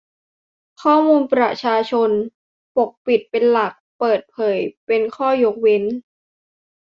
[0.81, 2.09] ข้อมูลประชาชน:
[2.75, 5.83] ปกปิดเป็นหลัก เปิดเผยเป็นข้อยกเว้น